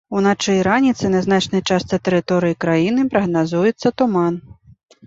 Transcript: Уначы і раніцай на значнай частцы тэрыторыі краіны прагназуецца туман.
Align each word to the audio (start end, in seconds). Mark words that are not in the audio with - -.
Уначы 0.19 0.53
і 0.59 0.63
раніцай 0.67 1.11
на 1.17 1.21
значнай 1.27 1.61
частцы 1.69 2.01
тэрыторыі 2.09 2.59
краіны 2.67 3.01
прагназуецца 3.13 3.95
туман. 4.03 4.45